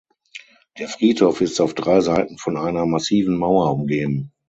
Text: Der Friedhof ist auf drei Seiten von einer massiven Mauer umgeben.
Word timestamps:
Der 0.79 0.87
Friedhof 0.89 1.41
ist 1.41 1.61
auf 1.61 1.75
drei 1.75 2.01
Seiten 2.01 2.39
von 2.39 2.57
einer 2.57 2.87
massiven 2.87 3.37
Mauer 3.37 3.71
umgeben. 3.71 4.31